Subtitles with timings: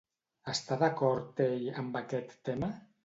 [0.53, 2.73] Està d'acord ell amb aquest tema?